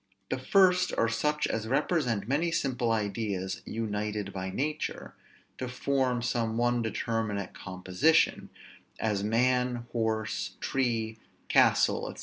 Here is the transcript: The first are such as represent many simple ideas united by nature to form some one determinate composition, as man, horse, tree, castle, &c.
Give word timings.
The 0.31 0.39
first 0.39 0.91
are 0.97 1.07
such 1.07 1.45
as 1.45 1.67
represent 1.67 2.27
many 2.27 2.51
simple 2.51 2.91
ideas 2.91 3.61
united 3.67 4.33
by 4.33 4.49
nature 4.49 5.13
to 5.59 5.67
form 5.67 6.23
some 6.23 6.57
one 6.57 6.81
determinate 6.81 7.53
composition, 7.53 8.49
as 8.99 9.23
man, 9.23 9.85
horse, 9.91 10.57
tree, 10.59 11.19
castle, 11.49 12.11
&c. 12.15 12.19